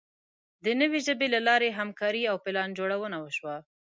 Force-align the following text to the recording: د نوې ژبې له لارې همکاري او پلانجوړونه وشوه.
د 0.63 0.65
نوې 0.81 0.99
ژبې 1.07 1.27
له 1.35 1.39
لارې 1.47 1.69
همکاري 1.79 2.23
او 2.31 2.35
پلانجوړونه 2.45 3.17
وشوه. 3.19 3.55